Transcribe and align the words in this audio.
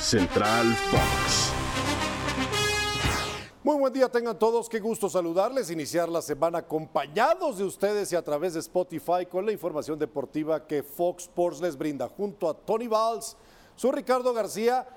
Central 0.00 0.74
Fox. 0.90 1.52
Muy 3.62 3.76
buen 3.76 3.92
día 3.92 4.08
tengan 4.08 4.38
todos, 4.38 4.68
qué 4.68 4.80
gusto 4.80 5.10
saludarles, 5.10 5.70
iniciar 5.70 6.08
la 6.08 6.22
semana 6.22 6.58
acompañados 6.58 7.58
de 7.58 7.64
ustedes 7.64 8.10
y 8.10 8.16
a 8.16 8.22
través 8.22 8.54
de 8.54 8.60
Spotify 8.60 9.26
con 9.30 9.44
la 9.44 9.52
información 9.52 9.98
deportiva 9.98 10.66
que 10.66 10.82
Fox 10.82 11.24
Sports 11.24 11.60
les 11.60 11.76
brinda 11.76 12.08
junto 12.08 12.48
a 12.48 12.54
Tony 12.54 12.88
Valls, 12.88 13.36
soy 13.76 13.92
Ricardo 13.92 14.32
García 14.32 14.88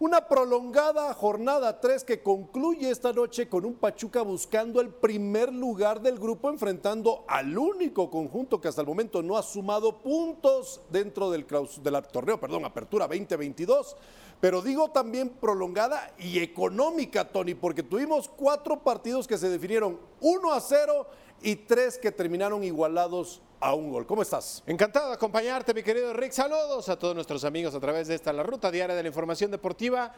una 0.00 0.28
prolongada 0.28 1.12
jornada 1.12 1.80
3 1.80 2.04
que 2.04 2.22
concluye 2.22 2.88
esta 2.88 3.12
noche 3.12 3.48
con 3.48 3.64
un 3.64 3.74
Pachuca 3.74 4.22
buscando 4.22 4.80
el 4.80 4.90
primer 4.90 5.52
lugar 5.52 6.00
del 6.00 6.18
grupo, 6.18 6.50
enfrentando 6.50 7.24
al 7.26 7.58
único 7.58 8.08
conjunto 8.08 8.60
que 8.60 8.68
hasta 8.68 8.82
el 8.82 8.86
momento 8.86 9.22
no 9.22 9.36
ha 9.36 9.42
sumado 9.42 9.98
puntos 9.98 10.80
dentro 10.90 11.30
del, 11.30 11.44
torneo, 11.44 12.38
perdón, 12.38 12.64
Apertura 12.64 13.08
2022. 13.08 13.96
Pero 14.40 14.62
digo 14.62 14.88
también 14.92 15.30
prolongada 15.30 16.12
y 16.16 16.38
económica, 16.38 17.26
Tony, 17.26 17.54
porque 17.54 17.82
tuvimos 17.82 18.28
cuatro 18.28 18.78
partidos 18.84 19.26
que 19.26 19.36
se 19.36 19.48
definieron 19.48 19.98
1 20.20 20.52
a 20.52 20.60
0 20.60 21.06
y 21.42 21.56
tres 21.56 21.98
que 21.98 22.12
terminaron 22.12 22.62
igualados 22.62 23.42
a 23.60 23.74
un 23.74 23.90
gol. 23.90 24.06
¿Cómo 24.06 24.22
estás? 24.22 24.62
Encantado 24.66 25.08
de 25.08 25.14
acompañarte, 25.14 25.74
mi 25.74 25.82
querido 25.82 26.12
Rick. 26.12 26.32
Saludos 26.32 26.88
a 26.88 26.98
todos 26.98 27.14
nuestros 27.14 27.44
amigos 27.44 27.74
a 27.74 27.80
través 27.80 28.08
de 28.08 28.14
esta 28.14 28.32
La 28.32 28.42
Ruta 28.42 28.70
Diaria 28.70 28.94
de 28.94 29.02
la 29.02 29.08
Información 29.08 29.50
Deportiva. 29.50 30.12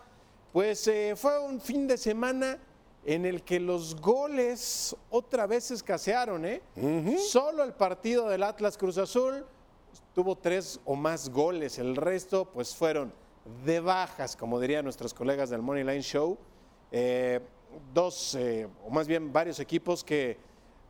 Pues 0.53 0.87
eh, 0.89 1.15
fue 1.16 1.39
un 1.39 1.61
fin 1.61 1.87
de 1.87 1.97
semana 1.97 2.59
en 3.05 3.25
el 3.25 3.43
que 3.43 3.59
los 3.59 3.99
goles 3.99 4.95
otra 5.09 5.47
vez 5.47 5.71
escasearon, 5.71 6.45
¿eh? 6.45 6.61
Solo 7.29 7.65
el 7.65 7.73
partido 7.73 8.29
del 8.29 8.43
Atlas 8.43 8.77
Cruz 8.77 8.99
Azul 8.99 9.47
tuvo 10.15 10.37
tres 10.37 10.79
o 10.85 10.95
más 10.95 11.30
goles. 11.30 11.79
El 11.79 11.97
resto, 11.97 12.47
pues 12.47 12.75
fueron 12.75 13.13
de 13.65 13.80
bajas, 13.80 14.37
como 14.37 14.61
dirían 14.61 14.85
nuestros 14.85 15.15
colegas 15.15 15.49
del 15.49 15.63
Money 15.63 15.85
Line 15.85 16.02
Show. 16.02 16.37
Eh, 16.93 17.41
dos, 17.95 18.35
eh, 18.35 18.68
o 18.85 18.91
más 18.91 19.07
bien 19.07 19.33
varios 19.33 19.61
equipos 19.61 20.05
que 20.05 20.37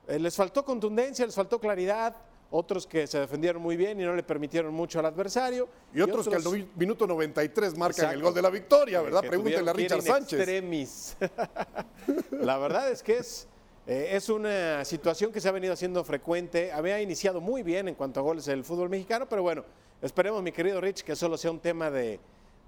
les 0.09 0.35
faltó 0.35 0.65
contundencia, 0.65 1.25
les 1.25 1.35
faltó 1.35 1.61
claridad 1.61 2.17
otros 2.51 2.87
que 2.87 3.07
se 3.07 3.21
defendieron 3.21 3.63
muy 3.63 3.77
bien 3.77 4.01
y 4.01 4.05
no 4.05 4.15
le 4.15 4.23
permitieron 4.23 4.75
mucho 4.75 4.99
al 4.99 5.07
adversario. 5.07 5.69
Y, 5.95 6.01
otros, 6.01 6.29
que 6.29 6.35
al 6.35 6.69
minuto 6.77 7.07
93 7.07 7.77
marcan 7.77 8.13
el 8.13 8.23
gol 8.23 8.35
de 8.35 8.43
la 8.43 8.51
victoria, 8.51 9.01
¿verdad? 9.01 9.21
Pregúntenle 9.21 9.71
a 9.71 9.73
Richard 9.73 10.03
Sánchez. 10.03 11.17
la 12.33 12.59
verdad 12.59 12.91
es 12.91 13.03
que 13.03 13.19
es, 13.19 13.47
eh, 13.87 14.11
es 14.13 14.29
una 14.29 14.85
situación 14.85 15.33
que 15.33 15.41
se 15.41 15.49
ha 15.49 15.53
venido 15.53 15.73
haciendo 15.73 16.03
frecuente. 16.03 16.73
Había 16.73 17.01
iniciado 17.01 17.41
muy 17.41 17.63
bien 17.63 17.89
en 17.89 17.95
cuanto 17.95 18.21
a 18.21 18.23
goles 18.23 18.49
el 18.49 18.65
fútbol 18.65 18.89
mexicano, 18.89 19.29
pero 19.29 19.43
bueno, 19.43 19.65
esperemos, 20.03 20.43
mi 20.43 20.51
querido 20.51 20.81
Rich, 20.81 21.03
que 21.03 21.15
solo 21.15 21.37
sea 21.37 21.53
un 21.53 21.61
tema 21.61 21.91
de, 21.91 22.19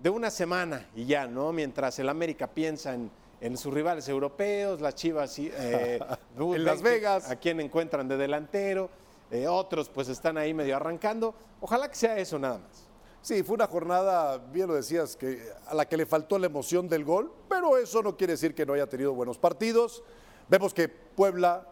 una 0.04 0.30
semana 0.30 0.88
y 0.94 1.06
ya, 1.06 1.26
¿no? 1.26 1.52
Mientras 1.52 1.98
el 1.98 2.08
América 2.08 2.46
piensa 2.46 2.94
en, 2.94 3.56
sus 3.56 3.74
rivales 3.74 4.08
europeos, 4.08 4.80
las 4.80 4.94
Chivas 4.94 5.36
eh, 5.38 5.98
en 6.38 6.64
Las 6.64 6.82
Vegas, 6.82 7.28
a 7.28 7.36
quién 7.36 7.60
encuentran 7.60 8.06
de 8.06 8.16
delantero. 8.16 8.88
Eh, 9.32 9.48
otros 9.48 9.88
pues 9.88 10.10
están 10.10 10.36
ahí 10.36 10.52
medio 10.52 10.76
arrancando. 10.76 11.34
Ojalá 11.58 11.88
que 11.88 11.96
sea 11.96 12.18
eso 12.18 12.38
nada 12.38 12.58
más. 12.58 12.84
Sí, 13.22 13.42
fue 13.42 13.54
una 13.54 13.66
jornada, 13.66 14.36
bien 14.36 14.66
lo 14.66 14.74
decías, 14.74 15.16
que, 15.16 15.48
a 15.66 15.74
la 15.74 15.88
que 15.88 15.96
le 15.96 16.04
faltó 16.04 16.38
la 16.38 16.46
emoción 16.46 16.86
del 16.86 17.02
gol, 17.02 17.32
pero 17.48 17.78
eso 17.78 18.02
no 18.02 18.14
quiere 18.14 18.34
decir 18.34 18.54
que 18.54 18.66
no 18.66 18.74
haya 18.74 18.86
tenido 18.86 19.14
buenos 19.14 19.38
partidos. 19.38 20.02
Vemos 20.50 20.74
que 20.74 20.88
Puebla 20.88 21.66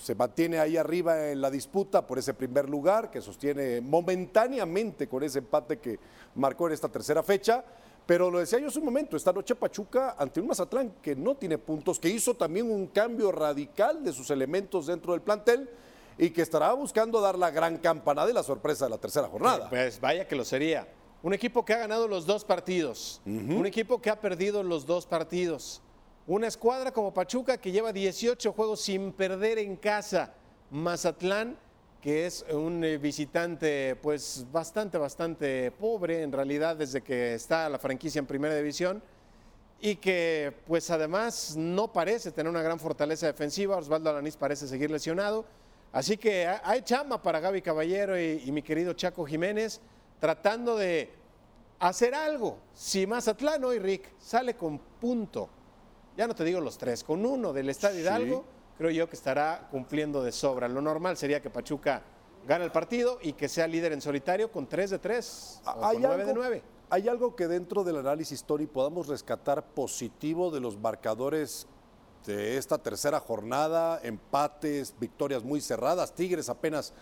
se 0.00 0.14
mantiene 0.14 0.60
ahí 0.60 0.76
arriba 0.76 1.30
en 1.30 1.40
la 1.40 1.50
disputa 1.50 2.06
por 2.06 2.18
ese 2.18 2.32
primer 2.32 2.68
lugar, 2.68 3.10
que 3.10 3.20
sostiene 3.20 3.80
momentáneamente 3.80 5.08
con 5.08 5.24
ese 5.24 5.40
empate 5.40 5.80
que 5.80 5.98
marcó 6.36 6.68
en 6.68 6.74
esta 6.74 6.88
tercera 6.88 7.24
fecha. 7.24 7.64
Pero 8.06 8.30
lo 8.30 8.38
decía 8.38 8.60
yo 8.60 8.68
hace 8.68 8.78
un 8.78 8.84
momento, 8.84 9.16
esta 9.16 9.32
noche 9.32 9.56
Pachuca 9.56 10.14
ante 10.16 10.40
un 10.40 10.46
Mazatlán 10.46 10.92
que 11.02 11.16
no 11.16 11.34
tiene 11.34 11.58
puntos, 11.58 11.98
que 11.98 12.10
hizo 12.10 12.34
también 12.34 12.70
un 12.70 12.86
cambio 12.86 13.32
radical 13.32 14.04
de 14.04 14.12
sus 14.12 14.30
elementos 14.30 14.86
dentro 14.86 15.12
del 15.12 15.22
plantel 15.22 15.68
y 16.18 16.30
que 16.30 16.42
estará 16.42 16.72
buscando 16.72 17.20
dar 17.20 17.38
la 17.38 17.50
gran 17.50 17.78
campanada 17.78 18.30
y 18.30 18.32
la 18.32 18.42
sorpresa 18.42 18.86
de 18.86 18.90
la 18.90 18.98
tercera 18.98 19.28
jornada. 19.28 19.68
Pues 19.68 20.00
vaya 20.00 20.26
que 20.26 20.36
lo 20.36 20.44
sería. 20.44 20.86
Un 21.22 21.32
equipo 21.32 21.64
que 21.64 21.72
ha 21.72 21.78
ganado 21.78 22.06
los 22.06 22.26
dos 22.26 22.44
partidos, 22.44 23.20
un 23.24 23.64
equipo 23.66 24.00
que 24.00 24.10
ha 24.10 24.20
perdido 24.20 24.62
los 24.62 24.84
dos 24.84 25.06
partidos, 25.06 25.80
una 26.26 26.46
escuadra 26.46 26.92
como 26.92 27.14
Pachuca 27.14 27.56
que 27.56 27.72
lleva 27.72 27.92
18 27.92 28.52
juegos 28.52 28.80
sin 28.82 29.12
perder 29.12 29.58
en 29.58 29.76
casa, 29.76 30.34
Mazatlán 30.70 31.56
que 32.04 32.26
es 32.26 32.44
un 32.52 32.84
eh, 32.84 32.98
visitante 32.98 33.96
pues 33.96 34.44
bastante, 34.52 34.98
bastante 34.98 35.70
pobre 35.70 36.20
en 36.20 36.32
realidad 36.32 36.76
desde 36.76 37.00
que 37.00 37.32
está 37.32 37.66
la 37.70 37.78
franquicia 37.78 38.18
en 38.18 38.26
primera 38.26 38.54
división. 38.54 39.02
Y 39.80 39.96
que 39.96 40.52
pues 40.66 40.90
además 40.90 41.54
no 41.56 41.94
parece 41.94 42.30
tener 42.30 42.50
una 42.50 42.60
gran 42.60 42.78
fortaleza 42.78 43.26
defensiva, 43.26 43.78
Osvaldo 43.78 44.10
Alanís 44.10 44.36
parece 44.36 44.68
seguir 44.68 44.90
lesionado, 44.90 45.46
Así 45.94 46.16
que 46.16 46.44
hay 46.64 46.82
chama 46.82 47.22
para 47.22 47.38
Gaby 47.38 47.62
Caballero 47.62 48.20
y, 48.20 48.50
mi 48.50 48.62
querido 48.62 48.94
Chaco 48.94 49.24
Jiménez 49.24 49.80
tratando 50.18 50.76
de 50.76 51.08
hacer 51.78 52.16
algo. 52.16 52.58
Si 52.74 53.06
Mazatlán 53.06 53.62
hoy, 53.62 53.78
Rick, 53.78 54.12
sale 54.18 54.56
con 54.56 54.76
punto, 54.78 55.48
ya 56.16 56.26
no 56.26 56.34
te 56.34 56.42
digo 56.42 56.60
los 56.60 56.76
tres, 56.78 57.04
con 57.04 57.24
uno 57.24 57.52
del 57.52 57.70
Estadio 57.70 58.00
Hidalgo, 58.00 58.44
creo 58.76 58.90
yo 58.90 59.08
que 59.08 59.14
estará 59.14 59.68
cumpliendo 59.70 60.20
de 60.24 60.32
sobra. 60.32 60.66
Lo 60.66 60.80
normal 60.80 61.16
sería 61.16 61.40
que 61.40 61.48
Pachuca 61.48 62.02
gane 62.44 62.64
el 62.64 62.72
partido 62.72 63.20
y 63.22 63.34
que 63.34 63.48
sea 63.48 63.68
líder 63.68 63.92
en 63.92 64.00
solitario 64.00 64.50
con 64.50 64.66
tres 64.66 64.90
de 64.90 64.98
tres 64.98 65.62
o 65.64 65.80
con 65.80 66.02
nueve 66.02 66.24
de 66.24 66.34
nueve. 66.34 66.62
¿Hay 66.90 67.08
algo 67.08 67.36
que 67.36 67.46
dentro 67.46 67.84
del 67.84 67.98
análisis 67.98 68.40
histórico 68.40 68.72
podamos 68.72 69.06
rescatar 69.06 69.64
positivo 69.64 70.50
de 70.50 70.58
los 70.58 70.76
marcadores 70.76 71.68
de 72.26 72.56
esta 72.56 72.78
tercera 72.78 73.20
jornada, 73.20 74.00
empates, 74.02 74.94
victorias 74.98 75.42
muy 75.42 75.60
cerradas, 75.60 76.14
Tigres 76.14 76.48
apenas 76.48 76.92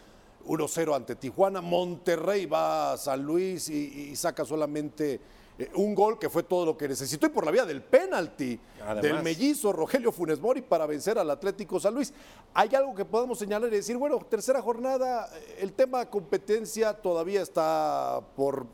1-0 0.47 0.97
ante 0.97 1.15
Tijuana, 1.15 1.61
Monterrey 1.61 2.47
va 2.47 2.93
a 2.93 2.97
San 2.97 3.23
Luis 3.23 3.69
y, 3.69 4.15
saca 4.17 4.45
solamente 4.45 5.21
eh, 5.59 5.71
un 5.75 5.95
gol 5.95 6.19
que 6.19 6.29
fue 6.29 6.43
todo 6.43 6.67
lo 6.67 6.77
que 6.77 6.89
necesitó 6.89 7.27
y 7.27 7.29
por 7.29 7.45
la 7.45 7.53
vía 7.53 7.65
del 7.65 7.83
penalti 7.83 8.59
del 9.01 9.23
mellizo 9.23 9.73
Rogelio 9.73 10.11
Funes 10.11 10.41
Mori 10.41 10.63
para 10.63 10.87
vencer 10.87 11.19
al 11.19 11.31
Atlético 11.31 11.79
San 11.79 11.95
Luis. 11.95 12.13
¿Hay 12.55 12.75
algo 12.75 12.95
que 12.95 13.05
podamos 13.05 13.39
señalar 13.39 13.69
y 13.73 13.77
decir, 13.77 13.97
bueno, 13.97 14.19
tercera 14.29 14.61
jornada, 14.61 15.29
el 15.59 15.73
tema 15.73 16.11
competencia 16.11 16.95
todavía 16.95 17.43
está 17.43 18.21
por, 18.35 18.67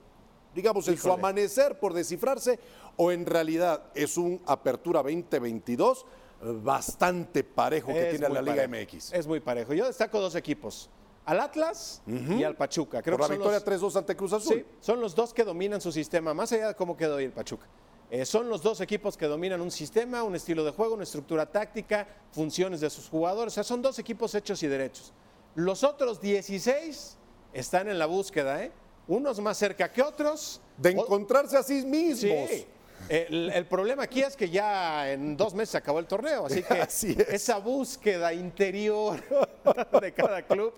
digamos, 0.54 0.88
en 0.88 0.96
su 0.96 1.12
amanecer, 1.12 1.78
por 1.78 1.92
descifrarse, 1.92 2.58
o 2.96 3.12
en 3.12 3.26
realidad 3.26 3.82
es 3.94 4.16
un 4.16 4.40
apertura 4.46 5.02
2022? 5.02 6.06
Bastante 6.40 7.44
parejo 7.44 7.92
que 7.92 8.10
tiene 8.10 8.28
la 8.28 8.42
Liga 8.42 8.66
MX. 8.66 9.12
Es 9.12 9.26
muy 9.26 9.40
parejo. 9.40 9.74
Yo 9.74 9.86
destaco 9.86 10.20
dos 10.20 10.34
equipos. 10.34 10.90
Al 11.24 11.40
Atlas 11.40 12.00
y 12.06 12.42
al 12.42 12.56
Pachuca. 12.56 13.02
Creo 13.02 13.18
Por 13.18 13.28
la 13.28 13.34
victoria 13.34 13.62
3-2 13.62 13.96
ante 13.96 14.16
Cruz 14.16 14.32
Azul. 14.32 14.56
Sí, 14.56 14.64
son 14.80 15.00
los 15.00 15.14
dos 15.14 15.34
que 15.34 15.44
dominan 15.44 15.80
su 15.80 15.92
sistema, 15.92 16.32
más 16.32 16.52
allá 16.52 16.68
de 16.68 16.74
cómo 16.74 16.96
quedó 16.96 17.16
ahí 17.16 17.26
el 17.26 17.32
Pachuca. 17.32 17.66
Eh, 18.10 18.24
son 18.24 18.48
los 18.48 18.62
dos 18.62 18.80
equipos 18.80 19.18
que 19.18 19.26
dominan 19.26 19.60
un 19.60 19.70
sistema, 19.70 20.22
un 20.22 20.34
estilo 20.34 20.64
de 20.64 20.70
juego, 20.70 20.94
una 20.94 21.02
estructura 21.02 21.44
táctica, 21.44 22.08
funciones 22.32 22.80
de 22.80 22.88
sus 22.88 23.08
jugadores. 23.08 23.52
O 23.52 23.56
sea, 23.56 23.64
son 23.64 23.82
dos 23.82 23.98
equipos 23.98 24.34
hechos 24.34 24.62
y 24.62 24.68
derechos. 24.68 25.12
Los 25.54 25.84
otros 25.84 26.18
16 26.18 27.18
están 27.52 27.88
en 27.88 27.98
la 27.98 28.06
búsqueda, 28.06 28.64
¿eh? 28.64 28.72
Unos 29.06 29.40
más 29.40 29.58
cerca 29.58 29.92
que 29.92 30.02
otros. 30.02 30.62
De 30.78 30.90
encontrarse 30.92 31.58
a 31.58 31.62
sí 31.62 31.84
mismos. 31.84 32.48
Sí. 32.48 32.66
El, 33.08 33.66
problema 33.66 34.02
aquí 34.02 34.20
es 34.20 34.36
que 34.36 34.50
ya 34.50 35.10
en 35.10 35.36
dos 35.36 35.54
meses 35.54 35.74
acabó 35.74 35.98
el 35.98 36.06
torneo, 36.06 36.46
así 36.46 36.62
que 36.62 37.24
esa 37.34 37.58
búsqueda 37.58 38.32
interior 38.32 39.18
de 40.00 40.12
cada 40.12 40.42
club, 40.42 40.74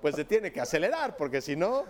pues 0.00 0.16
se 0.16 0.24
tiene 0.24 0.50
que 0.50 0.60
acelerar, 0.60 1.16
porque 1.16 1.40
si 1.40 1.56
no, 1.56 1.84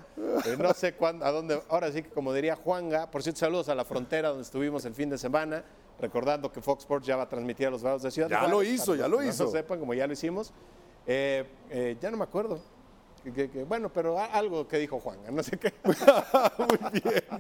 eh, 0.45 0.57
no 0.59 0.73
sé 0.75 0.95
cuándo, 0.95 1.25
a 1.25 1.31
dónde. 1.31 1.63
Ahora 1.69 1.93
sí 1.93 2.03
que, 2.03 2.11
como 2.11 2.33
diría 2.33 2.57
Juanga, 2.57 3.11
por 3.11 3.23
cierto, 3.23 3.41
saludos 3.41 3.69
a 3.69 3.75
la 3.75 3.85
frontera 3.85 4.31
donde 4.31 4.43
estuvimos 4.43 4.85
el 4.85 4.95
fin 4.95 5.11
de 5.11 5.19
semana, 5.19 5.65
recordando 6.01 6.51
que 6.51 6.61
Fox 6.61 6.83
Sports 6.83 7.07
ya 7.07 7.17
va 7.17 7.25
a 7.25 7.29
transmitir 7.29 7.69
a 7.69 7.71
los 7.71 7.83
Bravos 7.83 8.03
de 8.03 8.11
Ciudad. 8.11 8.29
Ya 8.29 8.49
lo 8.49 8.63
hizo, 8.63 8.95
ya 8.97 9.07
lo 9.07 9.23
hizo. 9.23 9.45
No 9.45 9.51
sepan, 9.51 9.79
como 9.79 9.95
ya 9.95 10.07
lo 10.07 10.13
hicimos. 10.13 10.53
Eh, 11.07 11.45
eh, 11.71 11.97
ya 12.01 12.11
no 12.11 12.17
me 12.17 12.25
acuerdo 12.25 12.74
bueno, 13.67 13.93
pero 13.93 14.19
algo 14.19 14.67
que 14.69 14.79
dijo 14.79 15.01
Juan, 15.01 15.19
no 15.31 15.43
sé 15.43 15.59
qué. 15.59 15.73
Muy 15.85 17.01
bien. 17.03 17.25
Ah, 17.31 17.39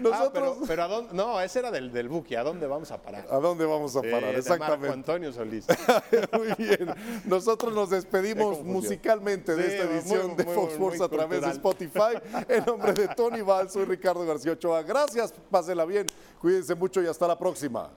Nosotros... 0.00 0.58
pero, 0.66 0.82
¿a 0.84 0.88
dónde? 0.88 1.14
No, 1.14 1.40
ese 1.40 1.58
era 1.58 1.70
del, 1.70 1.92
del 1.92 2.08
buque. 2.08 2.36
¿A 2.36 2.42
dónde 2.42 2.66
vamos 2.66 2.90
a 2.90 3.00
parar? 3.00 3.26
¿A 3.30 3.36
dónde 3.38 3.64
vamos 3.64 3.96
a 3.96 4.02
parar? 4.02 4.34
Exactamente. 4.34 4.92
Antonio 4.94 5.32
Solís. 5.32 5.66
muy 6.32 6.54
bien. 6.56 6.94
Nosotros 7.24 7.72
nos 7.74 7.90
despedimos 7.90 8.62
musicalmente 8.62 9.54
de 9.56 9.66
esta 9.66 9.90
edición 9.90 10.36
de 10.36 10.44
Fox 10.44 10.72
Sports 10.72 11.00
a 11.00 11.08
través 11.08 11.40
de 11.40 11.50
Spotify. 11.50 12.18
En 12.48 12.64
nombre 12.64 12.92
de 12.92 13.08
Tony 13.08 13.40
Val, 13.40 13.70
soy 13.70 13.84
Ricardo 13.84 14.24
García 14.24 14.52
Ochoa. 14.52 14.82
Gracias, 14.82 15.32
pásela 15.50 15.84
bien. 15.84 16.06
Cuídense 16.40 16.74
mucho 16.74 17.02
y 17.02 17.06
hasta 17.06 17.26
la 17.26 17.38
próxima. 17.38 17.90